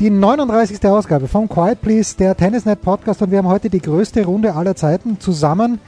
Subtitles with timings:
[0.00, 0.84] die 39.
[0.86, 4.74] Ausgabe vom Quiet Please, der Tennisnet Podcast und wir haben heute die größte Runde aller
[4.74, 5.78] Zeiten zusammen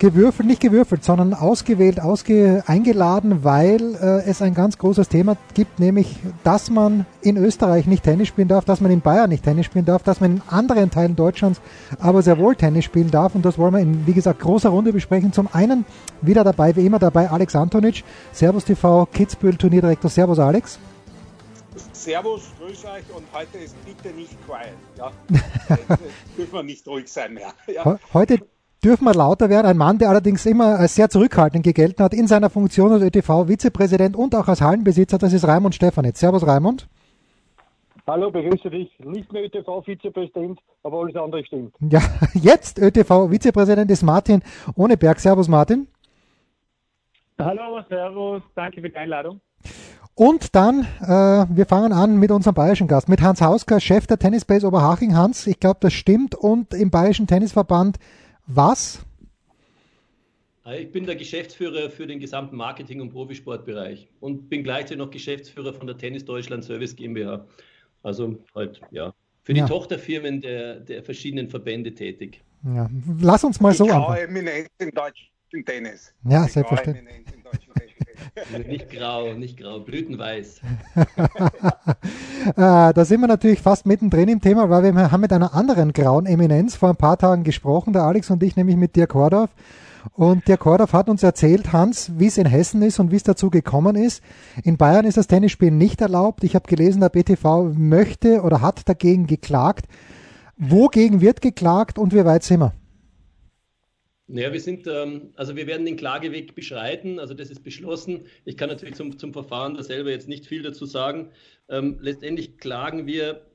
[0.00, 5.78] gewürfelt, nicht gewürfelt, sondern ausgewählt, ausge, eingeladen, weil äh, es ein ganz großes Thema gibt,
[5.78, 9.66] nämlich, dass man in Österreich nicht Tennis spielen darf, dass man in Bayern nicht Tennis
[9.66, 11.60] spielen darf, dass man in anderen Teilen Deutschlands
[12.00, 14.92] aber sehr wohl Tennis spielen darf und das wollen wir in, wie gesagt, großer Runde
[14.92, 15.32] besprechen.
[15.32, 15.84] Zum einen
[16.22, 20.80] wieder dabei, wie immer dabei, Alex Antonic, Servus TV, Kitzbühel Turnierdirektor, Servus Alex.
[22.04, 24.74] Servus, grüß euch und heute ist bitte nicht quiet.
[24.98, 25.10] Ja.
[26.36, 27.54] dürfen wir nicht ruhig sein mehr.
[27.66, 27.98] Ja.
[28.12, 28.40] Heute
[28.84, 29.66] dürfen wir lauter werden.
[29.66, 34.16] Ein Mann, der allerdings immer als sehr zurückhaltend gegelten hat in seiner Funktion als ÖTV-Vizepräsident
[34.16, 36.20] und auch als Hallenbesitzer, das ist Raimund Stefanitz.
[36.20, 36.88] Servus Raimund.
[38.06, 38.90] Hallo, begrüße dich.
[38.98, 41.74] Nicht mehr ÖTV-Vizepräsident, aber alles andere stimmt.
[41.80, 42.02] Ja,
[42.34, 44.42] jetzt ÖTV-Vizepräsident ist Martin
[44.76, 45.18] Ohneberg.
[45.18, 45.88] Servus Martin.
[47.38, 48.42] Hallo, Servus.
[48.54, 49.40] Danke für die Einladung.
[50.16, 54.18] Und dann, äh, wir fangen an mit unserem bayerischen Gast, mit Hans Hausker, Chef der
[54.18, 55.16] Tennisbase Oberhaching.
[55.16, 56.36] Hans, ich glaube, das stimmt.
[56.36, 57.98] Und im Bayerischen Tennisverband
[58.46, 59.04] was?
[60.78, 65.74] Ich bin der Geschäftsführer für den gesamten Marketing- und Profisportbereich und bin gleichzeitig noch Geschäftsführer
[65.74, 67.44] von der Tennis Deutschland Service GmbH.
[68.02, 69.66] Also halt, ja, für die ja.
[69.66, 72.40] Tochterfirmen der, der verschiedenen Verbände tätig.
[72.64, 72.88] Ja,
[73.20, 74.28] lass uns mal die so anfangen.
[74.28, 76.14] Eminenz im deutschen Tennis.
[76.24, 77.24] Ja, selbstverständlich.
[78.68, 80.60] nicht grau, nicht grau, blütenweiß.
[80.96, 81.02] äh,
[82.56, 86.26] da sind wir natürlich fast mittendrin im Thema, weil wir haben mit einer anderen grauen
[86.26, 89.50] Eminenz vor ein paar Tagen gesprochen, der Alex und ich, nämlich mit Dirk Hordorf.
[90.12, 93.22] Und Dirk Hordorf hat uns erzählt, Hans, wie es in Hessen ist und wie es
[93.22, 94.22] dazu gekommen ist.
[94.62, 96.44] In Bayern ist das Tennisspielen nicht erlaubt.
[96.44, 99.86] Ich habe gelesen, der BTV möchte oder hat dagegen geklagt.
[100.56, 102.72] Wogegen wird geklagt und wie weit sind wir?
[104.34, 108.26] Naja, wir sind, ähm, also wir werden den Klageweg beschreiten, also das ist beschlossen.
[108.44, 111.30] Ich kann natürlich zum, zum Verfahren da selber jetzt nicht viel dazu sagen.
[111.68, 113.46] Ähm, letztendlich klagen wir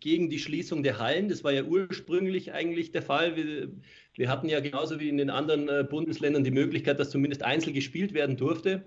[0.00, 1.30] gegen die Schließung der Hallen.
[1.30, 3.36] Das war ja ursprünglich eigentlich der Fall.
[3.36, 3.70] Wir,
[4.14, 7.72] wir hatten ja genauso wie in den anderen äh, Bundesländern die Möglichkeit, dass zumindest einzeln
[7.72, 8.84] gespielt werden durfte.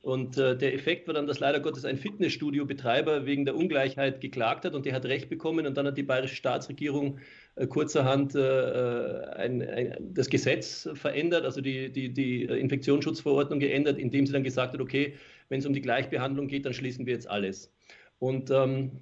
[0.00, 4.64] Und äh, der Effekt war dann, dass leider Gottes ein Fitnessstudio-Betreiber wegen der Ungleichheit geklagt
[4.64, 7.18] hat und der hat Recht bekommen und dann hat die bayerische Staatsregierung
[7.68, 14.32] kurzerhand äh, ein, ein, das Gesetz verändert, also die, die, die Infektionsschutzverordnung geändert, indem sie
[14.32, 15.14] dann gesagt hat, okay,
[15.48, 17.72] wenn es um die Gleichbehandlung geht, dann schließen wir jetzt alles.
[18.18, 19.00] Und ähm,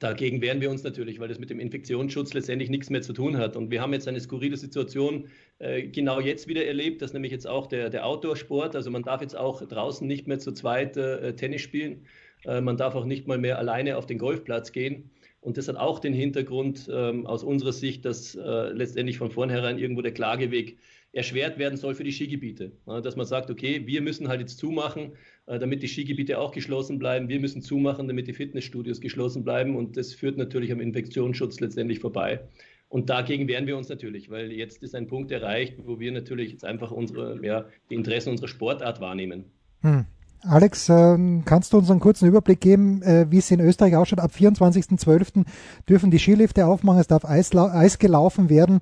[0.00, 3.36] Dagegen wehren wir uns natürlich, weil das mit dem Infektionsschutz letztendlich nichts mehr zu tun
[3.36, 3.54] hat.
[3.56, 5.28] Und wir haben jetzt eine skurrile Situation
[5.60, 9.20] äh, genau jetzt wieder erlebt, dass nämlich jetzt auch der, der Outdoor-Sport, also man darf
[9.20, 12.04] jetzt auch draußen nicht mehr zu zweit äh, Tennis spielen,
[12.44, 15.08] äh, man darf auch nicht mal mehr alleine auf den Golfplatz gehen.
[15.46, 19.78] Und das hat auch den Hintergrund ähm, aus unserer Sicht, dass äh, letztendlich von vornherein
[19.78, 20.76] irgendwo der Klageweg
[21.12, 22.72] erschwert werden soll für die Skigebiete.
[22.84, 25.12] Ja, dass man sagt, okay, wir müssen halt jetzt zumachen,
[25.46, 27.28] äh, damit die Skigebiete auch geschlossen bleiben.
[27.28, 29.76] Wir müssen zumachen, damit die Fitnessstudios geschlossen bleiben.
[29.76, 32.40] Und das führt natürlich am Infektionsschutz letztendlich vorbei.
[32.88, 36.50] Und dagegen wehren wir uns natürlich, weil jetzt ist ein Punkt erreicht, wo wir natürlich
[36.50, 39.44] jetzt einfach unsere, ja, die Interessen unserer Sportart wahrnehmen.
[39.82, 40.06] Hm.
[40.48, 44.20] Alex, ähm, kannst du uns einen kurzen Überblick geben, äh, wie es in Österreich ausschaut?
[44.20, 45.44] Ab 24.12.
[45.88, 48.80] dürfen die Skilifte aufmachen, es darf Eis, Eis gelaufen werden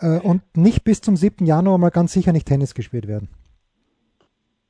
[0.00, 1.44] äh, und nicht bis zum 7.
[1.46, 3.28] Januar mal ganz sicher nicht Tennis gespielt werden.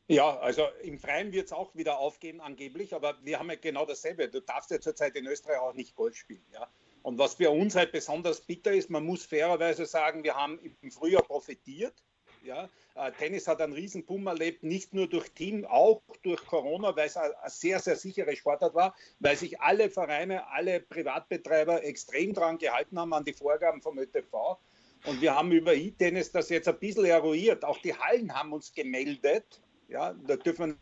[0.09, 3.87] Ja, also im Freien wird es auch wieder aufgehen angeblich, aber wir haben ja genau
[3.87, 4.29] dasselbe.
[4.29, 6.45] Du darfst ja zurzeit in Österreich auch nicht Golf spielen.
[6.53, 6.69] Ja?
[7.03, 10.91] Und was für uns halt besonders bitter ist, man muss fairerweise sagen, wir haben im
[10.91, 11.95] Frühjahr profitiert.
[12.45, 12.69] Ja?
[12.95, 17.07] Äh, Tennis hat einen riesen Boom erlebt, nicht nur durch Team, auch durch Corona, weil
[17.07, 22.59] es eine sehr, sehr sichere Sportart war, weil sich alle Vereine, alle Privatbetreiber extrem daran
[22.59, 24.59] gehalten haben an die Vorgaben vom ÖTV.
[25.07, 27.65] Und wir haben über E-Tennis das jetzt ein bisschen eruiert.
[27.65, 30.77] Auch die Hallen haben uns gemeldet, ja, da dürfen wir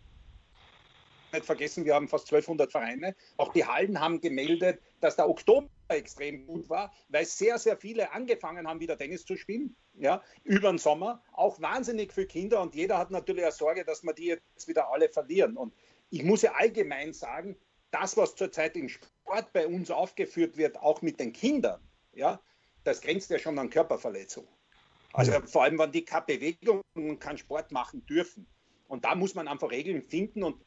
[1.32, 3.14] nicht vergessen, wir haben fast 1200 Vereine.
[3.36, 8.12] Auch die Hallen haben gemeldet, dass der Oktober extrem gut war, weil sehr, sehr viele
[8.12, 11.22] angefangen haben, wieder Tennis zu spielen, ja, über den Sommer.
[11.32, 14.92] Auch wahnsinnig für Kinder und jeder hat natürlich eine Sorge, dass wir die jetzt wieder
[14.92, 15.56] alle verlieren.
[15.56, 15.74] Und
[16.10, 17.56] ich muss ja allgemein sagen,
[17.90, 21.80] das, was zurzeit im Sport bei uns aufgeführt wird, auch mit den Kindern,
[22.12, 22.40] ja,
[22.84, 24.46] das grenzt ja schon an Körperverletzung.
[25.12, 25.42] Also ja.
[25.42, 28.46] vor allem, wenn die keine Bewegung und keinen Sport machen dürfen.
[28.88, 30.42] Und da muss man einfach Regeln finden.
[30.42, 30.64] Und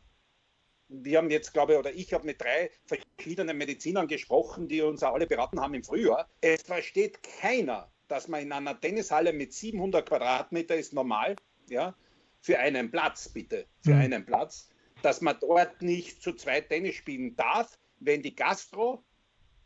[0.90, 5.04] wir haben jetzt, glaube ich, oder ich habe mit drei verschiedenen Medizinern gesprochen, die uns
[5.04, 6.30] alle beraten haben im Frühjahr.
[6.42, 11.36] Es versteht keiner, dass man in einer Tennishalle mit 700 Quadratmeter ist normal,
[11.70, 11.96] ja,
[12.42, 14.02] für einen Platz bitte, für mhm.
[14.02, 14.70] einen Platz,
[15.02, 19.04] dass man dort nicht zu zweit Tennis spielen darf, wenn die Gastro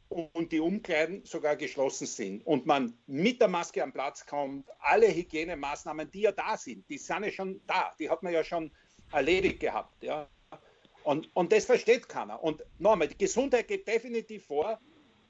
[0.09, 5.13] und die Umkleiden sogar geschlossen sind und man mit der Maske am Platz kommt, alle
[5.13, 8.71] Hygienemaßnahmen, die ja da sind, die sind ja schon da, die hat man ja schon
[9.11, 10.03] erledigt gehabt.
[10.03, 10.29] Ja.
[11.07, 12.43] Und, und das versteht keiner.
[12.43, 14.77] Und nochmal, die Gesundheit geht definitiv vor,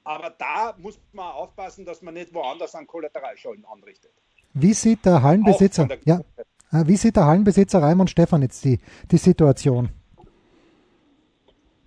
[0.02, 4.10] aber da muss man aufpassen, dass man nicht woanders an Kollateralschulden anrichtet.
[4.54, 6.20] Wie sieht der Hallenbesitzer, der ja,
[6.72, 9.90] äh, wie sieht der Hallenbesitzer Raimund Stefan jetzt die, die Situation?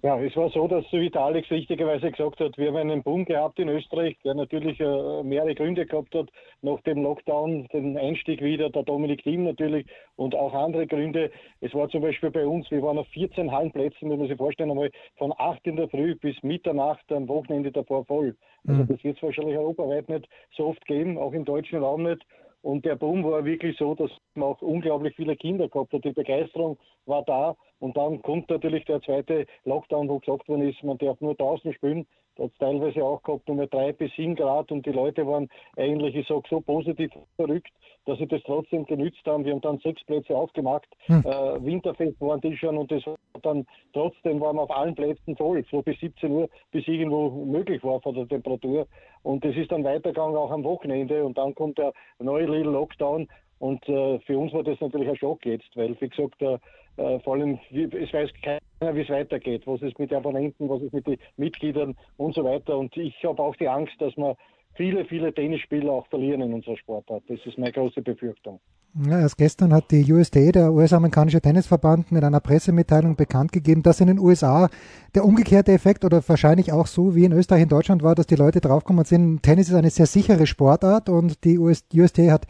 [0.03, 3.23] Ja, es war so, dass, wie der Alex richtigerweise gesagt hat, wir haben einen Boom
[3.23, 6.27] gehabt in Österreich, der natürlich äh, mehrere Gründe gehabt hat.
[6.63, 11.29] Nach dem Lockdown, den Einstieg wieder, der Dominik Thiem natürlich und auch andere Gründe.
[11.59, 14.71] Es war zum Beispiel bei uns, wir waren auf 14 Hallenplätzen, muss man sich vorstellen,
[14.71, 18.35] einmal von 8 in der Früh bis Mitternacht am Wochenende davor voll.
[18.67, 18.87] Also mhm.
[18.87, 20.27] das wird es wahrscheinlich europaweit nicht
[20.57, 22.25] so oft geben, auch im deutschen Raum nicht.
[22.61, 26.03] Und der Boom war wirklich so, dass man auch unglaublich viele Kinder gehabt hat.
[26.03, 27.55] Die Begeisterung war da.
[27.79, 31.73] Und dann kommt natürlich der zweite Lockdown, wo gesagt worden ist, man darf nur draußen
[31.73, 32.05] spielen.
[32.41, 34.71] Hat es teilweise auch gehabt, nur drei bis sieben Grad.
[34.71, 37.71] Und die Leute waren eigentlich, ich sage so positiv verrückt,
[38.05, 39.45] dass sie das trotzdem genützt haben.
[39.45, 40.87] Wir haben dann sechs Plätze aufgemacht.
[41.05, 41.23] Hm.
[41.25, 45.63] Äh, Winterfest waren die schon und das war dann trotzdem waren auf allen Plätzen voll,
[45.69, 48.87] so bis 17 Uhr, bis irgendwo möglich war von der Temperatur.
[49.23, 53.27] Und das ist dann weitergegangen auch am Wochenende und dann kommt der neue Little Lockdown.
[53.59, 56.57] Und äh, für uns war das natürlich ein Schock jetzt, weil, wie gesagt, äh,
[56.97, 60.81] äh vor allem, es weiß keiner, wie es weitergeht, was ist mit den Abonnenten, was
[60.81, 62.77] ist mit den Mitgliedern und so weiter.
[62.77, 64.35] Und ich habe auch die Angst, dass wir
[64.75, 67.23] viele, viele Tennisspieler auch verlieren in unserer Sportart.
[67.27, 68.59] Das ist meine große Befürchtung.
[69.07, 74.01] Ja, erst gestern hat die USDA, der US-amerikanische Tennisverband, mit einer Pressemitteilung bekannt gegeben, dass
[74.01, 74.69] in den USA
[75.15, 78.35] der umgekehrte Effekt oder wahrscheinlich auch so wie in Österreich, in Deutschland war, dass die
[78.35, 81.85] Leute draufgekommen sind, Tennis ist eine sehr sichere Sportart und die US
[82.29, 82.47] hat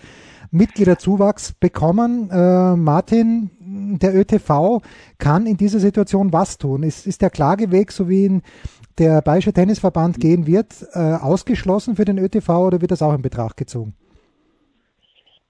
[0.50, 2.29] Mitgliederzuwachs bekommen.
[2.31, 4.81] Äh, Martin, der ÖTV
[5.19, 6.81] kann in dieser Situation was tun?
[6.83, 8.41] Ist, ist der Klageweg, so wie ihn
[9.01, 13.24] der Bayerische Tennisverband gehen wird, äh, ausgeschlossen für den ÖTV oder wird das auch in
[13.24, 13.95] Betracht gezogen?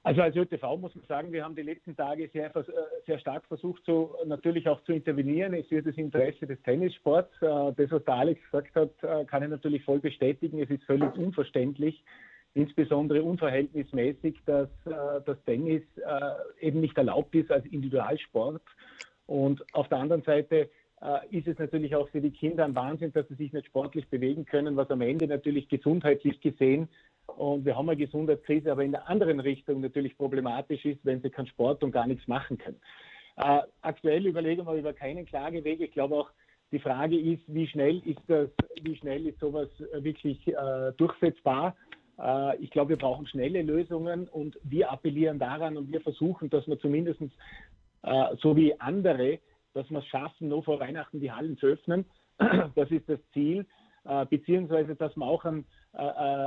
[0.03, 2.63] Also als ÖTV muss man sagen, wir haben die letzten Tage sehr, äh,
[3.05, 5.53] sehr stark versucht, so natürlich auch zu intervenieren.
[5.53, 7.29] Es wird das Interesse des Tennissports.
[7.41, 10.59] Äh, das, was der Alex gesagt hat, äh, kann ich natürlich voll bestätigen.
[10.61, 12.03] Es ist völlig unverständlich,
[12.53, 14.69] insbesondere unverhältnismäßig, dass
[15.25, 15.83] das Tennis
[16.59, 18.61] eben nicht erlaubt ist als Individualsport.
[19.25, 20.69] Und auf der anderen Seite
[21.31, 24.45] ist es natürlich auch für die Kinder ein Wahnsinn, dass sie sich nicht sportlich bewegen
[24.45, 26.89] können, was am Ende natürlich gesundheitlich gesehen
[27.37, 31.29] und wir haben eine Gesundheitskrise, aber in der anderen Richtung natürlich problematisch ist, wenn sie
[31.29, 32.79] keinen Sport und gar nichts machen können.
[33.37, 35.79] Äh, aktuell überlegen wir über keinen Klageweg.
[35.81, 36.29] Ich glaube auch,
[36.71, 38.49] die Frage ist, wie schnell ist das,
[38.81, 41.75] wie schnell ist sowas wirklich äh, durchsetzbar?
[42.19, 46.67] Äh, ich glaube, wir brauchen schnelle Lösungen und wir appellieren daran und wir versuchen, dass
[46.67, 47.21] wir zumindest
[48.03, 49.39] äh, so wie andere,
[49.73, 52.05] dass wir es schaffen, nur vor Weihnachten die Hallen zu öffnen.
[52.75, 53.65] Das ist das Ziel,
[54.05, 56.45] äh, beziehungsweise dass wir auch ein äh, äh,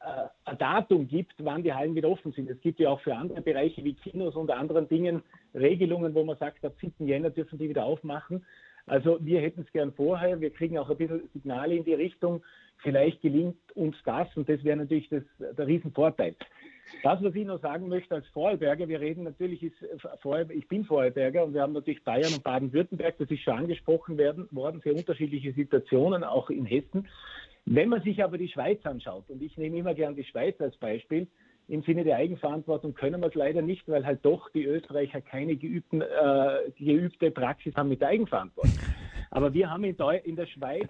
[0.00, 2.50] äh, ein Datum gibt, wann die Hallen wieder offen sind.
[2.50, 5.22] Es gibt ja auch für andere Bereiche wie Kinos und anderen Dingen
[5.54, 7.06] Regelungen, wo man sagt, ab 7.
[7.06, 8.44] Jänner dürfen die wieder aufmachen.
[8.86, 10.40] Also wir hätten es gern vorher.
[10.40, 12.42] Wir kriegen auch ein bisschen Signale in die Richtung.
[12.78, 16.34] Vielleicht gelingt uns das und das wäre natürlich das, der Riesenvorteil.
[17.02, 19.74] Das, was ich noch sagen möchte als Vorarlberger, wir reden natürlich, ist,
[20.50, 24.48] ich bin Vorarlberger und wir haben natürlich Bayern und Baden-Württemberg, das ist schon angesprochen werden,
[24.50, 27.08] worden, sehr unterschiedliche Situationen, auch in Hessen.
[27.64, 30.76] Wenn man sich aber die Schweiz anschaut, und ich nehme immer gern die Schweiz als
[30.76, 31.28] Beispiel,
[31.68, 35.56] im Sinne der Eigenverantwortung können wir es leider nicht, weil halt doch die Österreicher keine
[35.56, 38.78] geübten, äh, geübte Praxis haben mit der Eigenverantwortung.
[39.30, 40.88] Aber wir haben in, in der Schweiz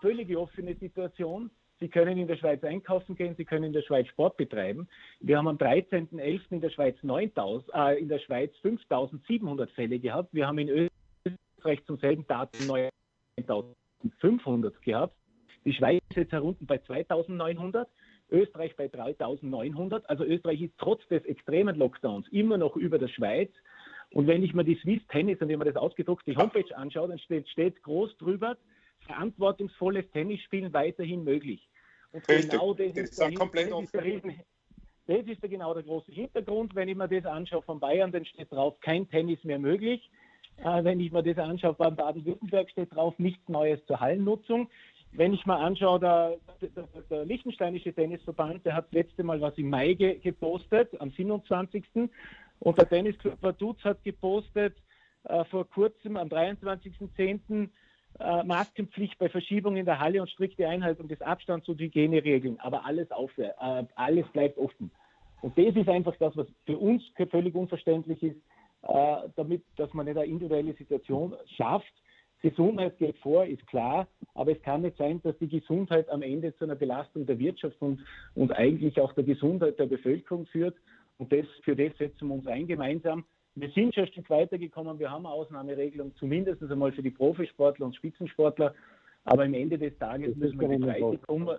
[0.00, 1.50] völlig offene Situation.
[1.80, 4.86] Sie können in der Schweiz einkaufen gehen, Sie können in der Schweiz Sport betreiben.
[5.20, 6.42] Wir haben am 13.11.
[6.50, 10.28] in der Schweiz 9000, äh, in der Schweiz 5.700 Fälle gehabt.
[10.32, 15.16] Wir haben in Österreich zum selben Datum 9.500 gehabt.
[15.64, 17.88] Die Schweiz ist jetzt herunten bei 2900,
[18.30, 20.08] Österreich bei 3900.
[20.08, 23.50] Also Österreich ist trotz des extremen Lockdowns immer noch über der Schweiz.
[24.12, 27.08] Und wenn ich mir die Swiss Tennis und wenn man das ausgedruckt die Homepage anschaue,
[27.08, 28.58] dann steht, steht groß drüber,
[29.06, 31.69] verantwortungsvolles Tennisspielen weiterhin möglich.
[32.12, 32.50] Und Richtig.
[32.50, 34.40] genau das, das ist, der, komplett das ist der Riesen,
[35.06, 36.74] das ist genau der große Hintergrund.
[36.74, 40.10] Wenn ich mir das anschaue von Bayern, dann steht drauf, kein Tennis mehr möglich.
[40.58, 44.68] Äh, wenn ich mir das anschaue, beim Baden-Württemberg steht drauf, nichts Neues zur Hallennutzung.
[45.12, 49.56] Wenn ich mal anschaue, der, der, der Liechtensteinische Tennisverband, der hat das letzte Mal was
[49.58, 51.84] im Mai ge gepostet, am 27.
[52.60, 54.76] Und der Tennisclub Vaduz hat gepostet
[55.24, 57.68] äh, vor kurzem, am 23.10.,
[58.18, 62.58] äh, Maskenpflicht bei Verschiebung in der Halle und strikte Einhaltung des Abstands und Hygieneregeln.
[62.60, 63.50] Aber alles, auf, äh,
[63.94, 64.90] alles bleibt offen.
[65.42, 68.36] Und das ist einfach das, was für uns völlig unverständlich ist,
[68.82, 71.92] äh, damit, dass man nicht eine individuelle Situation schafft.
[72.42, 76.56] Gesundheit geht vor, ist klar, aber es kann nicht sein, dass die Gesundheit am Ende
[76.56, 78.00] zu einer Belastung der Wirtschaft und,
[78.34, 80.74] und eigentlich auch der Gesundheit der Bevölkerung führt.
[81.18, 83.24] Und das, für das setzen wir uns ein gemeinsam.
[83.60, 84.98] Wir sind schon ein Stück weitergekommen.
[84.98, 88.74] Wir haben eine Ausnahmeregelung, zumindest einmal für die Profisportler und Spitzensportler.
[89.24, 91.58] Aber am Ende des Tages müssen wir in die Breite kommen.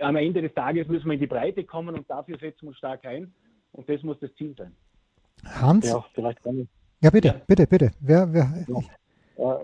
[0.00, 2.78] Am Ende des Tages müssen wir in die Breite kommen und dafür setzen wir uns
[2.78, 3.32] stark ein.
[3.72, 4.74] Und das muss das Ziel sein.
[5.44, 5.88] Hans?
[5.88, 6.68] Ja, vielleicht kann ich.
[7.02, 7.40] Ja, bitte, ja.
[7.46, 7.90] bitte, bitte.
[8.00, 8.80] Wer, wer, ja.
[9.40, 9.54] Äh,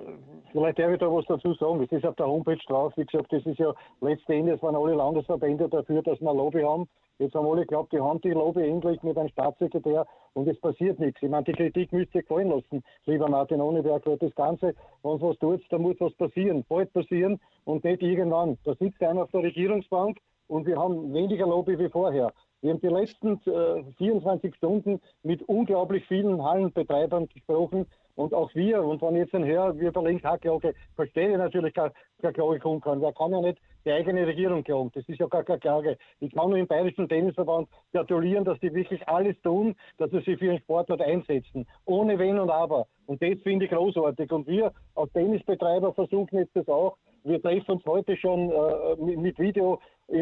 [0.53, 1.83] vielleicht darf ich da was dazu sagen.
[1.83, 2.95] Es ist auf der Homepage drauf.
[2.97, 6.89] Wie gesagt, das ist ja letzten Endes waren alle Landesverbände dafür, dass wir Lobby haben.
[7.19, 10.99] Jetzt haben alle geglaubt, die haben die Lobby endlich mit einem Staatssekretär und es passiert
[10.99, 11.23] nichts.
[11.23, 15.17] Ich meine, die Kritik müsst ihr gefallen lassen, lieber Martin Ohneberg, weil das Ganze, wenn
[15.17, 18.59] es was tut, da muss was passieren, bald passieren und nicht irgendwann.
[18.65, 20.19] Da sitzt einer auf der Regierungsbank
[20.49, 22.33] und wir haben weniger Lobby wie vorher.
[22.61, 28.83] Wir haben die letzten äh, 24 Stunden mit unglaublich vielen Hallenbetreibern gesprochen und auch wir.
[28.83, 32.59] Und wenn ich jetzt ein höre, wir überlegen Hackklage, verstehe ich natürlich keine, keine Klage
[32.59, 33.01] kommen kann.
[33.01, 34.91] Wer kann ja nicht die eigene Regierung klagen.
[34.95, 35.97] Das ist ja gar keine Klage.
[36.19, 40.39] Ich kann nur im Bayerischen Tennisverband gratulieren, dass die wirklich alles tun, dass sie sich
[40.39, 41.67] für den Sportler einsetzen.
[41.85, 42.89] Ohne Wenn und Aber.
[43.07, 44.31] Und das finde ich großartig.
[44.33, 46.97] Und wir als Tennisbetreiber versuchen jetzt das auch.
[47.23, 49.81] Wir treffen uns heute schon äh, mit, Video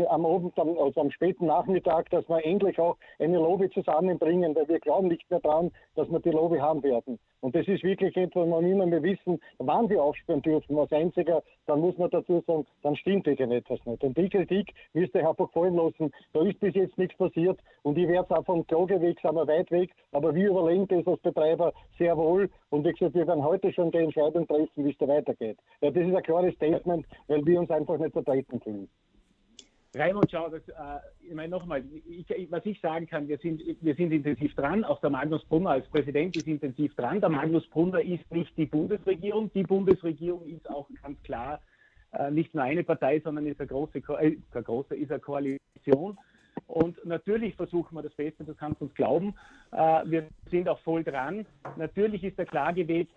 [0.09, 4.81] am Abend, also am späten Nachmittag, dass wir endlich auch eine Lobby zusammenbringen, weil wir
[4.81, 7.19] glauben nicht mehr daran, dass wir die Lobby haben werden.
[7.41, 10.79] Und das ist wirklich etwas, man immer mehr wissen, wann wir aufsperren dürfen.
[10.79, 14.03] Als einziger, dann muss man dazu sagen, dann stimmt wegen etwas nicht.
[14.03, 16.11] Und die Kritik müsste ich einfach fallen lassen.
[16.33, 19.47] Da ist bis jetzt nichts passiert und ich werde es auch vom Klageweg, sind wir
[19.47, 22.49] weit weg, aber wir überlegen das als Betreiber sehr wohl.
[22.71, 25.59] Und wie gesagt, wir werden heute schon die Entscheidung treffen, wie es da weitergeht.
[25.83, 28.89] Ja, das ist ein klares Statement, weil wir uns einfach nicht vertreten fühlen.
[29.95, 30.73] Raimund, schau, das, äh,
[31.29, 31.85] ich meine nochmal,
[32.51, 34.85] was ich sagen kann, wir sind, wir sind intensiv dran.
[34.85, 37.21] Auch der Magnus Brunner als Präsident ist intensiv dran.
[37.21, 39.53] Der Magnus Brunner ist nicht die Bundesregierung.
[39.53, 41.61] Die Bundesregierung ist auch ganz klar
[42.13, 46.19] äh, nicht nur eine Partei, sondern ist eine große, äh, große ist eine Koalition.
[46.67, 49.35] Und natürlich versuchen wir das Beste, du kannst uns glauben.
[49.73, 51.47] Äh, wir sind auch voll dran.
[51.77, 53.09] Natürlich ist der Klageweg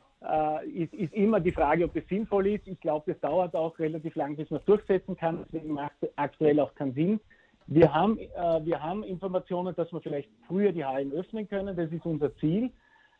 [0.66, 2.68] ist, ist, immer die Frage, ob das sinnvoll ist.
[2.68, 5.46] Ich glaube, das dauert auch relativ lang, bis man es durchsetzen kann.
[5.46, 7.20] Deswegen macht es aktuell auch keinen Sinn.
[7.68, 11.76] Wir haben, äh, wir haben Informationen, dass wir vielleicht früher die Hallen öffnen können.
[11.76, 12.72] Das ist unser Ziel.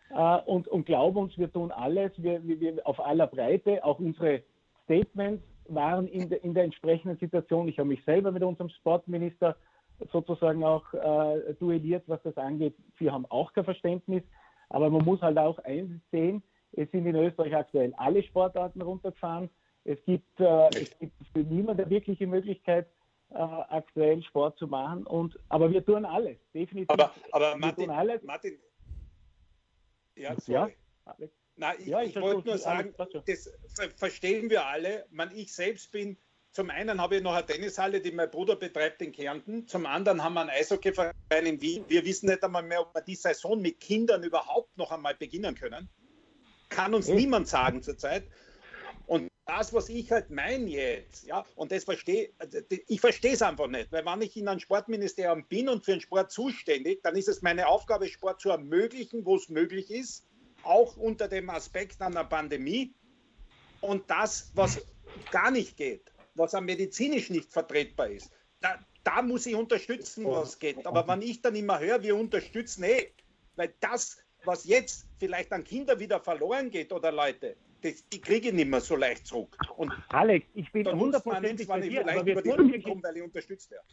[0.10, 3.84] Äh, und, und glauben uns, wir tun alles wir, wir, auf aller Breite.
[3.84, 4.42] Auch unsere
[4.86, 7.68] Statements waren in, de, in der entsprechenden Situation.
[7.68, 9.58] Ich habe mich selber mit unserem Sportminister
[10.14, 12.76] sozusagen auch äh, duelliert, was das angeht.
[12.98, 14.24] Wir haben auch kein Verständnis.
[14.70, 16.42] Aber man muss halt auch einsehen,
[16.74, 19.50] es sind in Österreich aktuell alle Sportarten runtergefahren.
[19.84, 22.88] Es gibt, äh, es gibt für niemanden eine wirkliche Möglichkeit,
[23.30, 25.06] äh, aktuell Sport zu machen.
[25.06, 26.90] Und, aber wir tun alles, definitiv.
[26.90, 28.22] Aber, aber Martin, alles.
[28.24, 28.58] Martin,
[30.16, 30.76] ja, sorry.
[31.06, 31.16] Ja,
[31.58, 33.52] Nein, ich, ja, ich, ich wollte nur sagen, das
[33.96, 35.06] verstehen wir alle.
[35.10, 36.18] Man, ich selbst bin,
[36.52, 39.68] zum einen habe ich noch eine Tennishalle, die mein Bruder betreibt in Kärnten.
[39.68, 41.14] Zum anderen haben wir einen Eishockeyverein
[41.46, 41.86] in Wien.
[41.88, 45.56] Wir wissen nicht einmal mehr, ob wir die Saison mit Kindern überhaupt noch einmal beginnen
[45.56, 45.90] können.
[46.70, 48.24] Kann uns niemand sagen zurzeit.
[49.08, 52.30] Und das, was ich halt meine jetzt, ja, und das verstehe,
[52.88, 56.02] ich verstehe es einfach nicht, weil wenn ich in einem Sportministerium bin und für den
[56.02, 60.28] Sport zuständig, dann ist es meine Aufgabe, Sport zu ermöglichen, wo es möglich ist,
[60.64, 62.94] auch unter dem Aspekt einer Pandemie.
[63.80, 64.86] Und das, was
[65.32, 70.60] gar nicht geht, was am medizinisch nicht vertretbar ist, da, da muss ich unterstützen, was
[70.60, 70.86] geht.
[70.86, 73.14] Aber wenn ich dann immer höre, wir unterstützen, nee,
[73.56, 78.48] weil das was jetzt vielleicht an Kinder wieder verloren geht oder Leute, das, die kriege
[78.48, 79.56] ich nicht mehr so leicht zurück.
[79.76, 83.86] Und Alex, ich bin hundertprozentig bei dir, aber wir tun wirklich, weil ich unterstützt werde.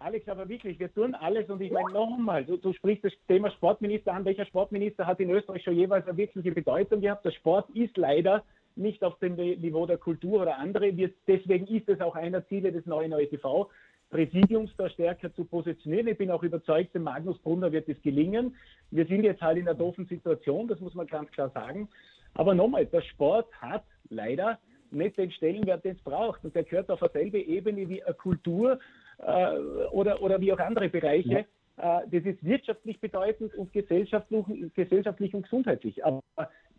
[0.00, 3.52] Alex, aber wirklich, wir tun alles und ich meine nochmal, du, du sprichst das Thema
[3.52, 4.24] Sportminister an.
[4.24, 7.24] Welcher Sportminister hat in Österreich schon jeweils eine wirkliche Bedeutung gehabt?
[7.24, 10.96] Der Sport ist leider nicht auf dem Niveau der Kultur oder andere.
[10.96, 13.70] Wir, deswegen ist es auch einer Ziele des neuen ÖTV,
[14.12, 16.06] Präsidiums da stärker zu positionieren.
[16.06, 18.54] Ich bin auch überzeugt, dem Magnus Brunner wird es gelingen.
[18.90, 21.88] Wir sind jetzt halt in einer doofen Situation, das muss man ganz klar sagen.
[22.34, 24.58] Aber nochmal, der Sport hat leider
[24.90, 26.44] nicht den Stellenwert, den es braucht.
[26.44, 28.78] Und der gehört auf derselbe Ebene wie eine Kultur
[29.18, 29.56] äh,
[29.90, 31.46] oder, oder wie auch andere Bereiche.
[31.78, 32.00] Ja.
[32.00, 36.04] Äh, das ist wirtschaftlich bedeutend und gesellschaftlich, gesellschaftlich und gesundheitlich.
[36.04, 36.20] Aber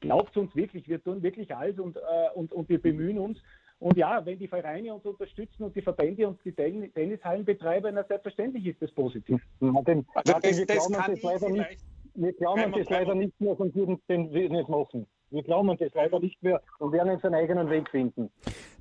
[0.01, 1.99] glaubt uns wirklich, wir tun wirklich alles und, äh,
[2.35, 3.39] und, und wir bemühen uns.
[3.83, 8.65] Und ja, wenn die Vereine uns unterstützen und die Verbände und die Tennishallenbetreiber, na selbstverständlich
[8.65, 9.41] ist das positiv.
[9.59, 11.79] Martin, also das, wir glauben das, das leider nicht,
[12.15, 15.05] wir glauben das leider nicht mehr und würden den nicht machen.
[15.31, 18.31] Wir glauben das leider nicht mehr und werden unseren eigenen Weg finden.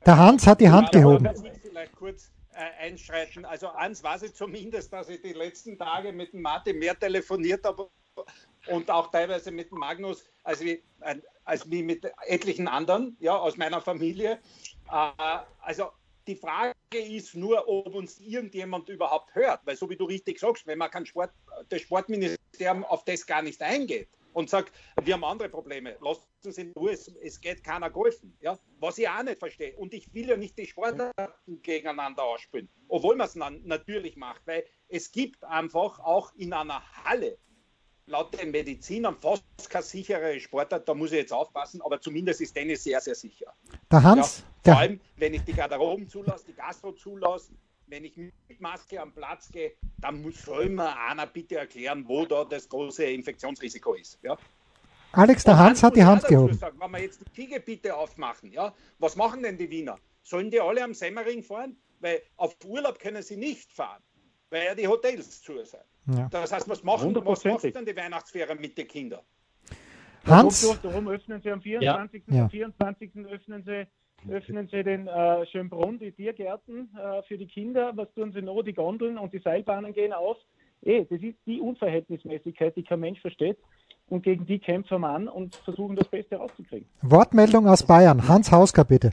[0.07, 1.29] Der Hans hat die Hand ja, gehoben.
[1.61, 3.45] Vielleicht kurz äh, einschreiten.
[3.45, 7.65] Also eins weiß ich zumindest, dass ich die letzten Tage mit dem Martin mehr telefoniert
[7.65, 7.89] habe
[8.69, 10.81] und auch teilweise mit dem Magnus als wie,
[11.45, 14.39] als wie mit etlichen anderen ja, aus meiner Familie.
[14.93, 15.91] Äh, also
[16.27, 20.67] die Frage ist nur, ob uns irgendjemand überhaupt hört, weil so wie du richtig sagst,
[20.67, 21.33] wenn man kein Sport,
[21.69, 24.73] das Sportministerium auf das gar nicht eingeht, und sagt,
[25.03, 28.37] wir haben andere Probleme, lasst uns in Ruhe, es, geht keiner golfen.
[28.41, 28.59] Ja?
[28.81, 29.77] Was ich auch nicht verstehe.
[29.77, 34.65] Und ich will ja nicht die Sportarten gegeneinander ausspielen, obwohl man es natürlich macht, weil
[34.89, 37.39] es gibt einfach auch in einer Halle
[38.07, 42.53] laut den Medizinern fast keine sichere Sportart, da muss ich jetzt aufpassen, aber zumindest ist
[42.53, 43.53] Tennis sehr, sehr sicher.
[43.91, 44.45] Der Hans?
[44.67, 47.53] Ja, vor allem, wenn ich die Garderoben zulasse, die Gastro zulasse,
[47.87, 52.25] wenn ich mit Maske am Platz gehe, dann muss, soll mir einer bitte erklären, wo
[52.25, 54.19] da das große Infektionsrisiko ist.
[54.23, 54.37] Ja?
[55.13, 56.55] Alex, der Hans hat die Hand gehoben.
[56.55, 59.99] Sagen, wenn wir jetzt die Skigebiete aufmachen, ja, was machen denn die Wiener?
[60.23, 61.77] Sollen die alle am Semmering fahren?
[62.01, 64.03] Weil auf Urlaub können sie nicht fahren,
[64.51, 65.83] weil ja die Hotels zu sind.
[66.07, 66.29] Ja.
[66.31, 69.21] Das heißt, was machen was macht denn die Weihnachtsferien mit den Kindern?
[70.27, 70.79] Hans?
[70.83, 72.23] Darum öffnen sie am 24.
[72.29, 72.43] Ja.
[72.45, 73.11] Am 24.
[73.27, 73.87] öffnen sie
[74.31, 77.93] öffnen sie den äh, Schönbrunn, die Tiergärten äh, für die Kinder.
[77.97, 78.63] Was tun sie noch?
[78.63, 80.37] Die Gondeln und die Seilbahnen gehen auf.
[80.83, 83.59] Eh, das ist die Unverhältnismäßigkeit, die kein Mensch versteht.
[84.09, 86.89] Und gegen die kämpfen wir an und versuchen das Beste rauszukriegen.
[87.03, 88.29] Wortmeldung aus Bayern.
[88.29, 89.11] Hans Hausker, bitte.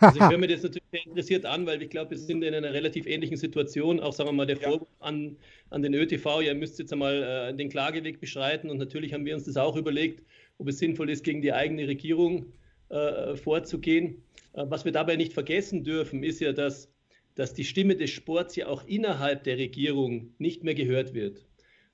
[0.00, 2.54] Also ich höre mir das natürlich sehr interessiert an, weil ich glaube, wir sind in
[2.54, 4.00] einer relativ ähnlichen Situation.
[4.00, 5.36] Auch sagen wir mal der Vorwurf an,
[5.70, 8.70] an den ÖTV, ihr müsst jetzt einmal äh, den Klageweg beschreiten.
[8.70, 10.24] Und natürlich haben wir uns das auch überlegt,
[10.58, 12.52] ob es sinnvoll ist, gegen die eigene Regierung
[12.88, 14.22] äh, vorzugehen.
[14.54, 16.92] Äh, was wir dabei nicht vergessen dürfen, ist ja, dass,
[17.34, 21.46] dass die Stimme des Sports ja auch innerhalb der Regierung nicht mehr gehört wird.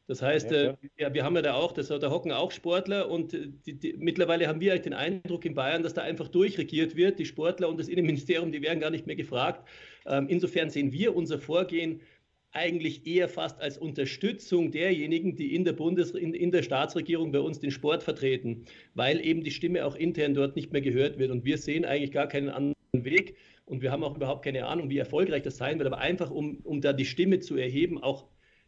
[0.08, 3.10] Das heißt, ja, äh, ja, wir haben ja da auch, das, da hocken auch Sportler
[3.10, 6.94] und die, die, mittlerweile haben wir eigentlich den Eindruck in Bayern, dass da einfach durchregiert
[6.94, 7.18] wird.
[7.18, 9.66] Die Sportler und das Innenministerium, die werden gar nicht mehr gefragt.
[10.06, 12.02] Ähm, insofern sehen wir unser Vorgehen
[12.52, 17.40] eigentlich eher fast als Unterstützung derjenigen, die in der Bundes in, in, der Staatsregierung bei
[17.40, 18.64] uns den Sport vertreten,
[18.94, 21.30] weil eben die Stimme auch intern dort nicht mehr gehört wird.
[21.32, 24.88] Und wir sehen eigentlich gar keinen anderen Weg und wir haben auch überhaupt keine Ahnung,
[24.88, 25.86] wie erfolgreich das sein wird.
[25.86, 28.26] Aber einfach, um, um da die Stimme zu erheben, auch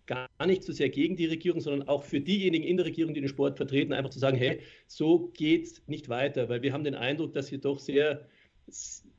[0.08, 3.20] gar nicht so sehr gegen die Regierung, sondern auch für diejenigen in der Regierung, die
[3.20, 6.82] den Sport vertreten, einfach zu sagen, hey, so geht es nicht weiter, weil wir haben
[6.82, 8.26] den Eindruck, dass hier doch sehr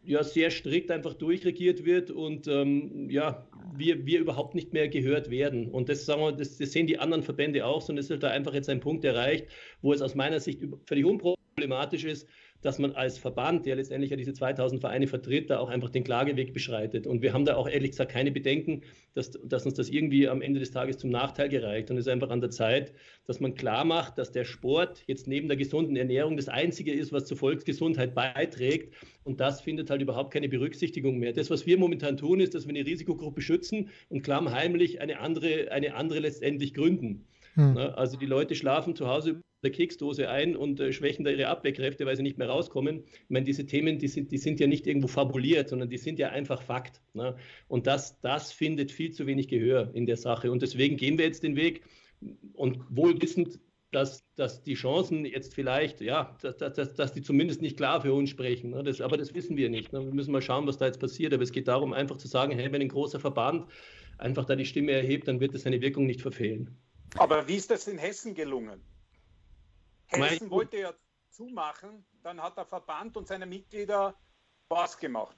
[0.04, 5.30] ja, sehr strikt einfach durchregiert wird und ähm, ja, wir, wir überhaupt nicht mehr gehört
[5.30, 5.70] werden.
[5.70, 8.30] Und das, sagen wir, das, das sehen die anderen Verbände auch, sondern es ist da
[8.30, 9.48] einfach jetzt ein Punkt erreicht,
[9.82, 12.28] wo es aus meiner Sicht völlig unproblematisch ist,
[12.62, 16.04] dass man als Verband, der letztendlich ja diese 2000 Vereine vertritt, da auch einfach den
[16.04, 17.08] Klageweg beschreitet.
[17.08, 18.82] Und wir haben da auch ehrlich gesagt keine Bedenken,
[19.14, 21.90] dass, dass uns das irgendwie am Ende des Tages zum Nachteil gereicht.
[21.90, 22.94] Und es ist einfach an der Zeit,
[23.26, 27.14] dass man klar macht, dass der Sport jetzt neben der gesunden Ernährung das Einzige ist,
[27.14, 28.94] was zur Volksgesundheit beiträgt.
[29.24, 31.32] Und das findet halt überhaupt keine Berücksichtigung mehr.
[31.32, 35.72] Das, was wir momentan tun, ist, dass wir eine Risikogruppe schützen und klammheimlich eine andere,
[35.72, 37.26] eine andere letztendlich gründen.
[37.54, 37.74] Hm.
[37.74, 37.98] Ne?
[37.98, 42.06] Also die Leute schlafen zu Hause der Keksdose ein und äh, schwächen da ihre Abwehrkräfte,
[42.06, 43.04] weil sie nicht mehr rauskommen.
[43.06, 46.20] Ich meine, diese Themen, die sind, die sind ja nicht irgendwo fabuliert, sondern die sind
[46.20, 47.02] ja einfach Fakt.
[47.14, 47.36] Ne?
[47.68, 50.52] Und das, das findet viel zu wenig Gehör in der Sache.
[50.52, 51.84] Und deswegen gehen wir jetzt den Weg
[52.54, 53.60] und wohl wissend,
[53.92, 58.14] dass, dass die Chancen jetzt vielleicht, ja, dass, dass, dass die zumindest nicht klar für
[58.14, 58.70] uns sprechen.
[58.70, 58.84] Ne?
[58.84, 59.92] Das, aber das wissen wir nicht.
[59.94, 60.06] Ne?
[60.06, 61.34] Wir müssen mal schauen, was da jetzt passiert.
[61.34, 63.66] Aber es geht darum, einfach zu sagen, hey, wenn ein großer Verband
[64.18, 66.78] einfach da die Stimme erhebt, dann wird es seine Wirkung nicht verfehlen.
[67.16, 68.80] Aber wie ist das in Hessen gelungen?
[70.10, 70.94] Hessen wollte ja
[71.30, 74.16] zumachen, dann hat der Verband und seine Mitglieder
[74.70, 75.36] was gemacht.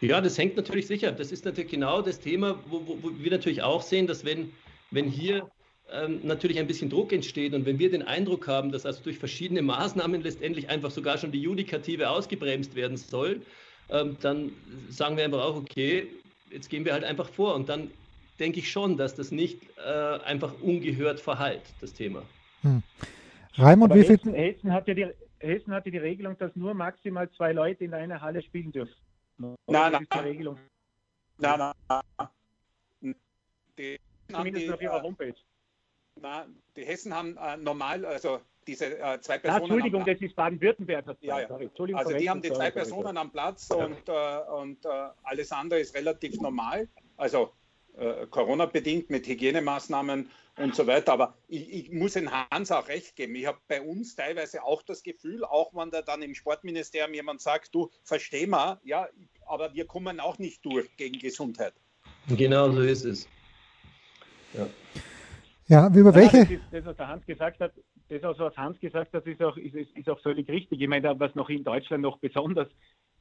[0.00, 1.12] Ja, das hängt natürlich sicher.
[1.12, 4.52] Das ist natürlich genau das Thema, wo, wo, wo wir natürlich auch sehen, dass wenn,
[4.90, 5.50] wenn hier
[5.90, 9.18] ähm, natürlich ein bisschen Druck entsteht und wenn wir den Eindruck haben, dass also durch
[9.18, 13.42] verschiedene Maßnahmen letztendlich einfach sogar schon die Judikative ausgebremst werden soll,
[13.88, 14.52] ähm, dann
[14.88, 16.06] sagen wir einfach auch, okay,
[16.50, 17.90] jetzt gehen wir halt einfach vor und dann
[18.38, 19.90] denke ich schon, dass das nicht äh,
[20.24, 22.22] einfach ungehört verhallt, das Thema.
[22.62, 22.82] Hm.
[23.56, 24.16] Raimund, wie viel?
[24.16, 25.06] Hessen, Hessen, hat ja die,
[25.38, 28.94] Hessen hatte die Regelung, dass nur maximal zwei Leute in einer Halle spielen dürfen.
[29.38, 30.06] Nein, nein.
[30.12, 30.58] Die Regelung.
[31.38, 33.14] Nein, nein.
[33.78, 35.34] Die Zumindest die, auf ihrer Homepage.
[36.20, 39.62] Nein, die Hessen haben äh, normal, also diese äh, zwei Personen.
[39.62, 41.16] Ah, Entschuldigung, das ist Baden-Württemberg.
[41.20, 41.48] Ja, ja.
[41.94, 44.88] Also die haben die zwei Personen am Platz und, äh, und äh,
[45.22, 46.88] alles andere ist relativ normal.
[47.16, 47.52] Also
[47.96, 51.12] äh, Corona-bedingt mit Hygienemaßnahmen und so weiter.
[51.12, 53.34] Aber ich, ich muss in Hans auch recht geben.
[53.34, 57.40] Ich habe bei uns teilweise auch das Gefühl, auch wenn da dann im Sportministerium jemand
[57.40, 59.08] sagt, du versteh mal, ja,
[59.46, 61.74] aber wir kommen auch nicht durch gegen Gesundheit.
[62.28, 63.28] Genau so ist es.
[64.54, 64.66] Ja.
[65.66, 66.38] Ja, über welche?
[66.38, 67.72] Ja, das, ist, das, was der Hans gesagt hat,
[68.08, 70.80] das, was Hans gesagt hat, ist auch, ist, ist auch völlig richtig.
[70.80, 72.68] Ich meine, was noch in Deutschland noch besonders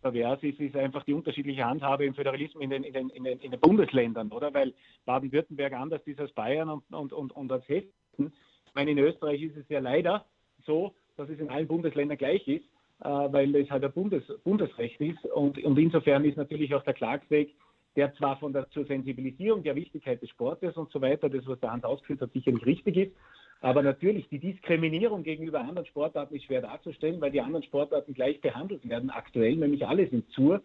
[0.02, 3.40] pervers ist, ist einfach die unterschiedliche Handhabe im Föderalismus in den, in den, in den,
[3.40, 4.54] in den Bundesländern, oder?
[4.54, 4.74] Weil
[5.06, 7.92] Baden-Württemberg anders ist als Bayern und, und, und, und als Hessen.
[8.18, 10.26] Ich meine, in Österreich ist es ja leider
[10.66, 12.66] so, dass es in allen Bundesländern gleich ist,
[13.02, 15.24] äh, weil es halt ein Bundes, Bundesrecht ist.
[15.26, 17.56] Und, und insofern ist natürlich auch der Klagsweg
[17.96, 21.60] der zwar von der zur Sensibilisierung der Wichtigkeit des Sportes und so weiter, das was
[21.60, 23.12] der Hans ausgeführt hat, sicherlich richtig ist,
[23.62, 28.40] aber natürlich die Diskriminierung gegenüber anderen Sportarten ist schwer darzustellen, weil die anderen Sportarten gleich
[28.40, 30.62] behandelt werden aktuell, nämlich alle sind zur.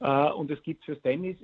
[0.00, 1.36] Äh, und es gibt fürs Tennis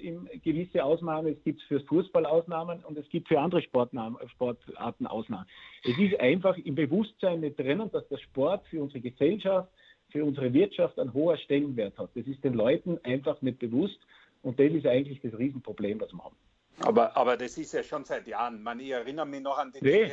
[0.45, 5.47] gewisse Ausnahmen, es gibt fürs Fußball Ausnahmen und es gibt für andere Sportarten Ausnahmen.
[5.85, 9.71] Es ist einfach im Bewusstsein nicht drinnen, dass der Sport für unsere Gesellschaft,
[10.11, 12.11] für unsere Wirtschaft einen hohen Stellenwert hat.
[12.15, 13.99] Das ist den Leuten einfach nicht bewusst.
[14.43, 16.37] Und das ist eigentlich das Riesenproblem, was wir haben.
[16.81, 18.63] Aber, aber das ist ja schon seit Jahren.
[18.63, 20.13] Man, ich erinnere mich noch an die nee.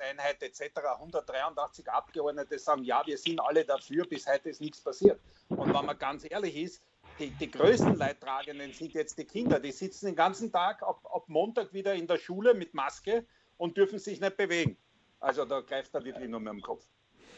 [0.00, 0.78] Einheit etc.
[1.00, 5.20] 183 Abgeordnete sagen, ja, wir sind alle dafür, bis heute ist nichts passiert.
[5.48, 6.82] Und wenn man ganz ehrlich ist,
[7.18, 9.60] die, die größten Leidtragenden sind jetzt die Kinder.
[9.60, 13.24] Die sitzen den ganzen Tag ab, ab Montag wieder in der Schule mit Maske
[13.56, 14.76] und dürfen sich nicht bewegen.
[15.20, 16.84] Also da greift er wirklich nur mehr im Kopf.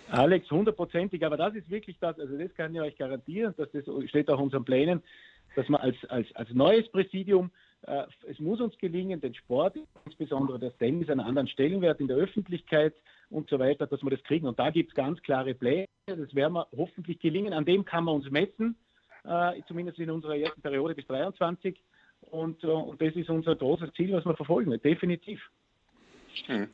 [0.08, 3.84] Alex, hundertprozentig, aber das ist wirklich das, also das kann ich euch garantieren, dass das
[4.08, 5.02] steht auch unseren Plänen,
[5.56, 7.50] dass man als, als, als neues Präsidium,
[7.82, 12.94] es muss uns gelingen, den Sport, insbesondere das Tennis, einen anderen Stellenwert in der Öffentlichkeit
[13.30, 14.46] und so weiter, dass wir das kriegen.
[14.46, 17.52] Und da gibt es ganz klare Pläne, das werden wir hoffentlich gelingen.
[17.52, 18.76] An dem kann man uns messen,
[19.24, 21.78] äh, zumindest in unserer ersten Periode bis 23.
[22.22, 25.40] Und, äh, und das ist unser großes Ziel, was wir verfolgen, definitiv.
[26.46, 26.68] Hm.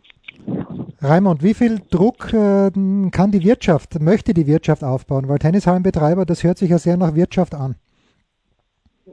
[1.01, 2.71] Raimund, wie viel Druck äh,
[3.11, 5.29] kann die Wirtschaft, möchte die Wirtschaft aufbauen?
[5.29, 7.77] Weil Tennishallenbetreiber, das hört sich ja sehr nach Wirtschaft an.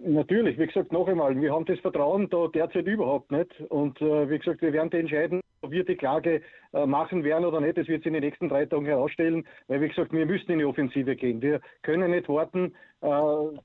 [0.05, 3.59] Natürlich, wie gesagt, noch einmal, wir haben das Vertrauen da derzeit überhaupt nicht.
[3.69, 6.41] Und äh, wie gesagt, wir werden entscheiden, ob wir die Klage
[6.73, 7.77] äh, machen werden oder nicht.
[7.77, 10.59] Das wird sich in den nächsten drei Tagen herausstellen, weil, wie gesagt, wir müssen in
[10.59, 11.41] die Offensive gehen.
[11.41, 13.09] Wir können nicht warten, äh,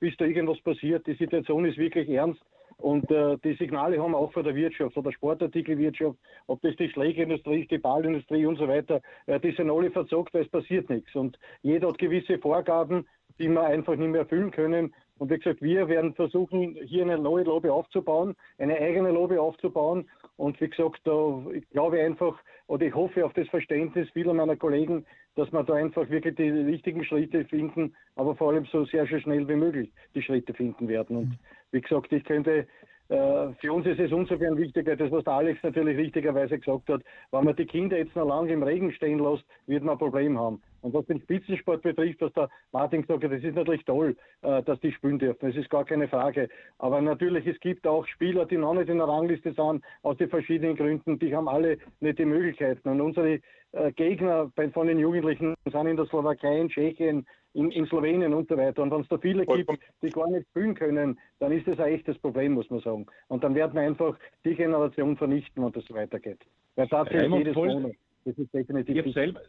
[0.00, 1.06] bis da irgendwas passiert.
[1.06, 2.42] Die Situation ist wirklich ernst.
[2.78, 6.18] Und äh, die Signale haben wir auch von der Wirtschaft, von der Sportartikelwirtschaft,
[6.48, 10.34] ob das die Schlägerindustrie ist, die Ballindustrie und so weiter, äh, die sind alle verzockt,
[10.34, 11.14] weil es passiert nichts.
[11.14, 13.06] Und jeder hat gewisse Vorgaben,
[13.38, 14.92] die wir einfach nicht mehr erfüllen können.
[15.18, 20.08] Und wie gesagt, wir werden versuchen, hier eine neue Lobby aufzubauen, eine eigene Lobby aufzubauen.
[20.36, 24.56] Und wie gesagt, da, ich glaube einfach, oder ich hoffe auf das Verständnis vieler meiner
[24.56, 29.06] Kollegen, dass wir da einfach wirklich die richtigen Schritte finden, aber vor allem so sehr,
[29.06, 31.16] sehr schnell wie möglich die Schritte finden werden.
[31.16, 31.38] Und
[31.70, 32.66] wie gesagt, ich könnte
[33.08, 37.02] äh, für uns ist es insofern wichtiger, das was der Alex natürlich richtigerweise gesagt hat,
[37.32, 40.38] wenn man die Kinder jetzt noch lange im Regen stehen lässt, wird man ein Problem
[40.38, 40.62] haben.
[40.84, 44.62] Und was den Spitzensport betrifft, was der Martin gesagt hat, das ist natürlich toll, äh,
[44.62, 45.48] dass die spielen dürfen.
[45.48, 46.50] Das ist gar keine Frage.
[46.78, 50.28] Aber natürlich, es gibt auch Spieler, die noch nicht in der Rangliste sind, aus den
[50.28, 52.86] verschiedenen Gründen, die haben alle nicht die Möglichkeiten.
[52.90, 53.40] Und unsere
[53.72, 58.50] äh, Gegner von den Jugendlichen sind in der Slowakei, in Tschechien, in, in Slowenien und
[58.50, 58.82] so weiter.
[58.82, 59.70] Und wenn es da viele gibt,
[60.02, 63.06] die gar nicht spielen können, dann ist das ein echtes Problem, muss man sagen.
[63.28, 66.40] Und dann werden wir einfach die Generation vernichten, wenn das so weitergeht.
[66.76, 67.92] Weil tatsächlich jedes Monat.
[68.26, 69.06] Das ist definitiv.
[69.06, 69.40] Ich selber,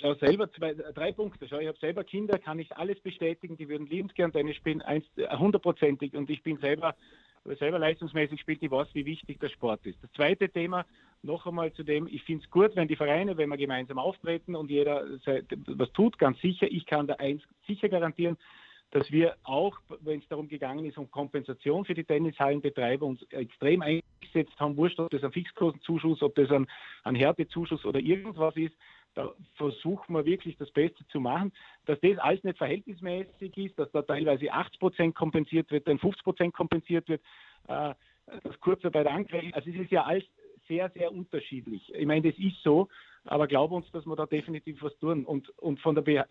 [0.00, 1.46] schau selber zwei, drei Punkte.
[1.48, 4.82] Schau, ich habe selber Kinder, kann ich alles bestätigen, die würden liebend gern Tennis spielen,
[5.16, 6.14] hundertprozentig.
[6.14, 6.94] Und ich bin selber
[7.58, 10.02] selber leistungsmäßig spielt, ich weiß, wie wichtig der Sport ist.
[10.02, 10.84] Das zweite Thema,
[11.22, 14.54] noch einmal zu dem, ich finde es gut, wenn die Vereine, wenn wir gemeinsam auftreten
[14.54, 15.04] und jeder
[15.66, 16.66] was tut, ganz sicher.
[16.70, 18.36] Ich kann da eins sicher garantieren,
[18.90, 23.82] dass wir auch, wenn es darum gegangen ist, um Kompensation für die Tennishallenbetreiber uns extrem
[23.82, 26.66] eingesetzt haben, wurscht, ob das ein Fixkostenzuschuss, ob das ein,
[27.04, 28.74] ein Härtezuschuss oder irgendwas ist,
[29.14, 31.52] da versuchen wir wirklich das Beste zu machen.
[31.86, 36.24] Dass das alles nicht verhältnismäßig ist, dass da teilweise 80 Prozent kompensiert wird, dann 50
[36.24, 37.20] Prozent kompensiert wird,
[37.66, 37.94] äh,
[38.44, 39.52] das Kurzarbeit angreifen.
[39.54, 40.24] Also es ist ja alles
[40.68, 41.92] sehr, sehr unterschiedlich.
[41.94, 42.88] Ich meine, das ist so,
[43.24, 45.24] aber glaub uns, dass wir da definitiv was tun.
[45.24, 46.24] Und, und, von der Be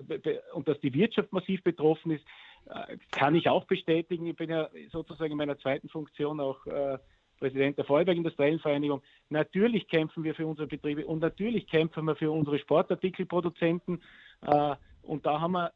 [0.53, 2.23] und dass die Wirtschaft massiv betroffen ist,
[2.65, 4.25] äh, kann ich auch bestätigen.
[4.27, 6.97] Ich bin ja sozusagen in meiner zweiten Funktion auch äh,
[7.39, 9.01] Präsident der Vorarlberg Industriellen Vereinigung.
[9.29, 14.01] Natürlich kämpfen wir für unsere Betriebe und natürlich kämpfen wir für unsere Sportartikelproduzenten.
[14.41, 15.71] Äh, und da haben wir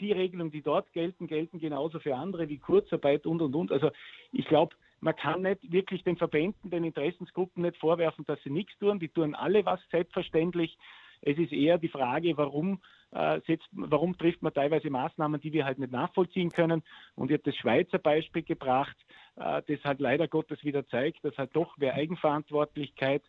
[0.00, 3.72] die Regelungen, die dort gelten, gelten genauso für andere wie Kurzarbeit und und und.
[3.72, 3.90] Also
[4.32, 8.76] ich glaube, man kann nicht wirklich den Verbänden, den Interessensgruppen nicht vorwerfen, dass sie nichts
[8.78, 8.98] tun.
[8.98, 10.76] Die tun alle was, selbstverständlich.
[11.22, 12.80] Es ist eher die Frage, warum
[13.10, 16.82] äh, setzt, warum trifft man teilweise Maßnahmen, die wir halt nicht nachvollziehen können.
[17.14, 18.96] Und ich habe das Schweizer Beispiel gebracht,
[19.36, 23.22] äh, das halt leider Gottes wieder zeigt, dass halt doch mehr Eigenverantwortlichkeit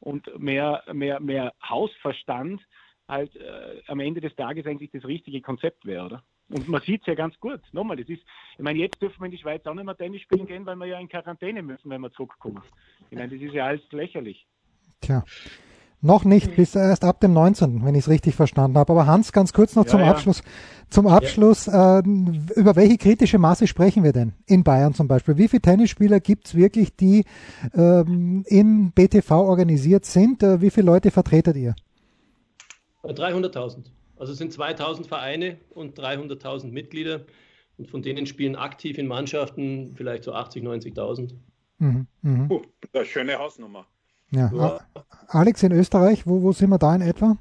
[0.00, 2.62] und mehr, mehr, mehr Hausverstand
[3.08, 6.22] halt äh, am Ende des Tages eigentlich das richtige Konzept wäre, oder?
[6.50, 7.60] Und man sieht es ja ganz gut.
[7.72, 8.22] Nochmal, das ist,
[8.56, 10.76] ich meine, jetzt dürfen wir in die Schweiz auch nicht mehr Tennis spielen gehen, weil
[10.76, 12.62] wir ja in Quarantäne müssen, wenn wir zurückkommen.
[13.10, 14.46] Ich meine, das ist ja alles lächerlich.
[15.00, 15.24] Tja.
[16.04, 18.92] Noch nicht, bis erst ab dem 19., wenn ich es richtig verstanden habe.
[18.92, 20.10] Aber Hans, ganz kurz noch ja, zum ja.
[20.10, 20.42] Abschluss.
[20.90, 22.00] Zum Abschluss, ja.
[22.00, 22.02] äh,
[22.56, 25.38] über welche kritische Masse sprechen wir denn in Bayern zum Beispiel?
[25.38, 27.24] Wie viele Tennisspieler gibt es wirklich, die
[27.74, 30.42] ähm, im BTV organisiert sind?
[30.42, 31.74] Äh, wie viele Leute vertretet ihr?
[33.02, 33.84] 300.000.
[34.24, 37.26] Also es sind 2000 Vereine und 300.000 Mitglieder
[37.76, 41.34] und von denen spielen aktiv in Mannschaften vielleicht so 80, 90.000.
[41.76, 42.46] Mhm, mh.
[42.48, 42.62] oh,
[42.94, 43.86] eine schöne Hausnummer.
[44.30, 44.50] Ja.
[44.50, 44.80] ja.
[45.28, 47.36] Alex, in Österreich, wo, wo sind wir da in etwa?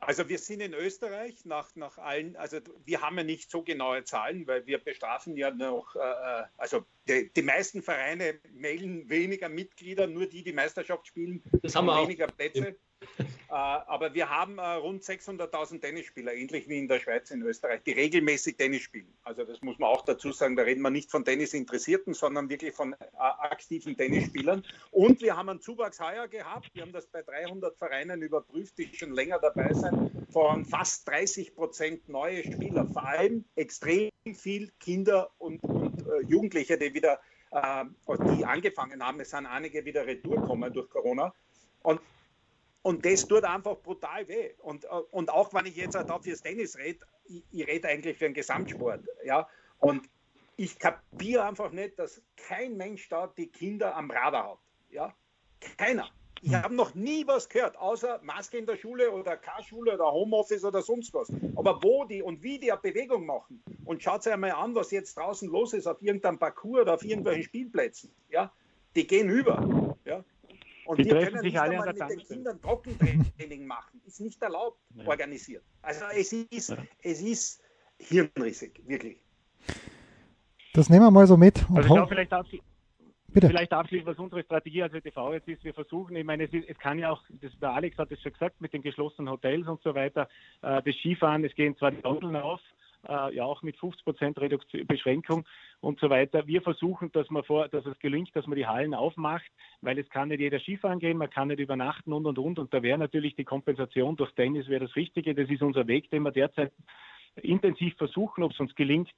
[0.00, 4.04] Also wir sind in Österreich nach, nach allen, also wir haben ja nicht so genaue
[4.04, 9.48] Zahlen, weil wir bestrafen ja noch, äh, äh also die, die, meisten Vereine melden weniger
[9.48, 12.36] Mitglieder, nur die, die Meisterschaft spielen, das haben wir weniger auch.
[12.36, 12.76] Plätze.
[13.48, 17.82] Äh, aber wir haben äh, rund 600.000 Tennisspieler, ähnlich wie in der Schweiz, in Österreich,
[17.84, 19.12] die regelmäßig Tennis spielen.
[19.22, 22.74] Also das muss man auch dazu sagen, da reden wir nicht von Tennisinteressierten, sondern wirklich
[22.74, 24.64] von äh, aktiven Tennisspielern.
[24.90, 28.92] Und wir haben einen Zuwachs heuer gehabt, wir haben das bei 300 Vereinen überprüft, die
[28.94, 35.30] schon länger dabei sind, von fast 30 Prozent neue Spieler, vor allem extrem viel Kinder
[35.38, 37.20] und, und äh, Jugendliche, die wieder
[37.52, 37.84] äh,
[38.36, 39.20] die angefangen haben.
[39.20, 41.32] Es sind einige wieder retour gekommen durch Corona.
[41.82, 42.00] Und
[42.86, 44.52] und das tut einfach brutal weh.
[44.58, 48.16] Und, äh, und auch wenn ich jetzt da fürs Tennis rede, ich, ich rede eigentlich
[48.16, 49.00] für den Gesamtsport.
[49.24, 49.48] Ja?
[49.80, 50.08] Und
[50.54, 54.58] ich kapiere einfach nicht, dass kein Mensch da die Kinder am Radar hat.
[54.90, 55.12] Ja?
[55.76, 56.08] Keiner.
[56.42, 60.64] Ich habe noch nie was gehört, außer Maske in der Schule oder K-Schule oder Homeoffice
[60.64, 61.28] oder sonst was.
[61.56, 63.64] Aber wo die und wie die eine Bewegung machen.
[63.84, 67.04] Und schaut sich einmal an, was jetzt draußen los ist auf irgendeinem Parcours oder auf
[67.04, 68.12] irgendwelchen Spielplätzen.
[68.30, 68.52] Ja?
[68.94, 69.96] Die gehen über.
[70.04, 70.22] Ja?
[70.86, 74.00] Und die wir können nicht einmal mit den Kindern Trockentraining machen.
[74.04, 75.06] Ist nicht erlaubt, ja.
[75.06, 75.64] organisiert.
[75.82, 76.78] Also es ist, ja.
[77.02, 77.62] es ist
[77.98, 79.18] hirnrissig, wirklich.
[80.74, 81.64] Das nehmen wir mal so mit.
[81.68, 82.62] also ich glaube, vielleicht darf ich,
[83.36, 83.48] Bitte.
[83.48, 86.66] Vielleicht abschließend, was unsere Strategie als ÖTV jetzt ist, wir versuchen, ich meine, es, ist,
[86.70, 89.66] es kann ja auch, das, der Alex hat es schon gesagt, mit den geschlossenen Hotels
[89.68, 90.26] und so weiter,
[90.62, 92.60] äh, das Skifahren, es gehen zwar die Gondeln auf,
[93.08, 94.38] äh, ja auch mit 50 Prozent
[94.86, 95.44] Beschränkung
[95.80, 96.46] und so weiter.
[96.46, 100.08] Wir versuchen, dass, man vor, dass es gelingt, dass man die Hallen aufmacht, weil es
[100.10, 102.58] kann nicht jeder Skifahren gehen, man kann nicht übernachten und und und.
[102.58, 105.34] Und da wäre natürlich die Kompensation durch Tennis wäre das Richtige.
[105.34, 106.72] Das ist unser Weg, den wir derzeit
[107.42, 109.12] intensiv versuchen, ob es uns gelingt.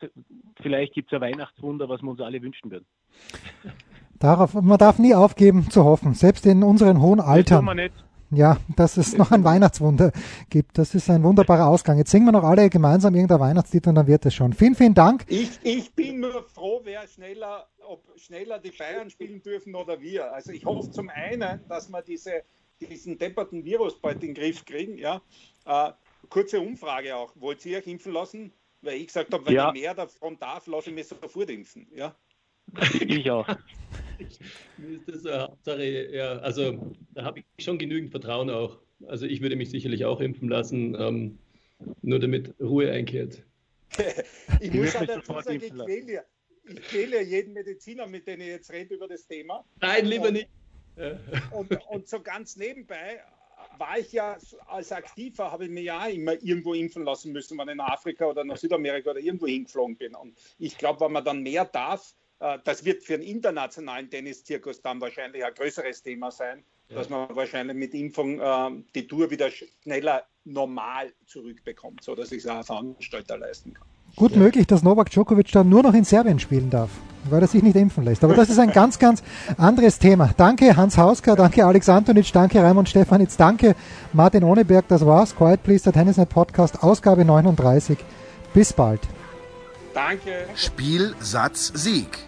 [0.61, 2.87] Vielleicht gibt es ein Weihnachtswunder, was wir uns alle wünschen würden.
[4.19, 7.65] Darauf, man darf nie aufgeben zu hoffen, selbst in unseren hohen Altern.
[8.31, 10.13] Ja, dass es noch ein Weihnachtswunder
[10.51, 10.77] gibt.
[10.77, 11.97] Das ist ein wunderbarer Ausgang.
[11.97, 14.53] Jetzt singen wir noch alle gemeinsam irgendein Weihnachtstitel und dann wird es schon.
[14.53, 15.25] Vielen, vielen Dank.
[15.29, 20.33] Ich, ich bin nur froh, wer schneller, ob schneller die Bayern spielen dürfen oder wir.
[20.33, 22.43] Also ich hoffe zum einen, dass wir diese,
[22.81, 24.99] diesen depperten Virus bald in den Griff kriegen.
[24.99, 25.23] Ja.
[25.65, 25.93] Äh,
[26.29, 27.33] kurze Umfrage auch.
[27.37, 28.53] Wollt ihr euch impfen lassen?
[28.83, 29.69] Weil ich gesagt habe, wenn ja.
[29.69, 31.89] ich mehr davon darf, lasse ich mich sofort impfen.
[31.95, 32.15] Ja.
[32.93, 33.49] Ich auch.
[34.79, 38.79] Mir ist das eine Hauptsache, ja, also da habe ich schon genügend Vertrauen auch.
[39.07, 41.39] Also ich würde mich sicherlich auch impfen lassen, ähm,
[42.03, 43.43] nur damit Ruhe einkehrt.
[44.61, 46.23] ich muss auch dazu sagen, ich quäle, ja,
[46.65, 49.65] ich quäle ja jeden Mediziner, mit dem ich jetzt rede über das Thema.
[49.81, 50.49] Nein, lieber und, nicht.
[51.53, 53.21] Und, und so ganz nebenbei
[53.77, 57.69] war ich ja als Aktiver, habe ich mir ja immer irgendwo impfen lassen müssen, wenn
[57.69, 60.15] ich nach Afrika oder nach Südamerika oder irgendwo hingeflogen bin.
[60.15, 62.28] Und ich glaube, wenn man dann mehr darf, äh,
[62.65, 66.97] das wird für einen internationalen Tenniszirkus dann wahrscheinlich ein größeres Thema sein, ja.
[66.97, 72.47] dass man wahrscheinlich mit Impfung äh, die Tour wieder schneller normal zurückbekommt, sodass ich es
[72.47, 73.87] auch als Veranstalter leisten kann.
[74.17, 74.39] Gut ja.
[74.39, 76.91] möglich, dass Novak Djokovic dann nur noch in Serbien spielen darf,
[77.29, 78.25] weil er sich nicht impfen lässt.
[78.25, 79.23] Aber das ist ein ganz, ganz
[79.57, 80.31] anderes Thema.
[80.37, 83.77] Danke Hans Hausker, danke Alex Antonic, danke Raimund Stefanitz, danke
[84.13, 84.89] Martin Ohneberg.
[84.89, 85.37] Das war's.
[85.37, 87.99] Quiet Please, der Tennisnet Podcast, Ausgabe 39.
[88.55, 89.01] Bis bald.
[89.95, 90.47] Danke.
[90.55, 92.28] Spiel, Satz, Sieg.